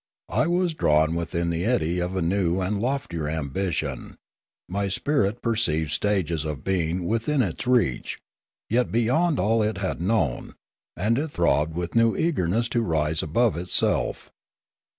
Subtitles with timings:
[0.31, 4.17] I was drawn 148 Limanora within the eddy of a new and loftier ambition;
[4.67, 8.17] my spirit perceived stages of being within its reach,
[8.67, 10.55] yet beyond all it had known;
[10.97, 14.31] and it throbbed with new eagerness to rise above itself.